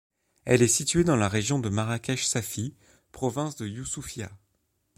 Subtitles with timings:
[0.45, 2.75] Elle est située dans la région de Marrakech-Safi,
[3.11, 4.31] province de Youssoufia.